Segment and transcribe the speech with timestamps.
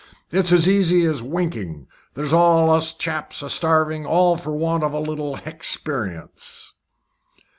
[0.31, 1.85] It's as easy as winking.
[2.15, 6.73] Here's all us chaps a starving, all for want of a little hexperience!"